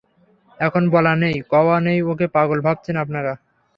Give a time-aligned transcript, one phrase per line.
[0.59, 3.33] এখন বলা নেই কওয়া নেই ওকে পাগল ভাবছেন আপনারা?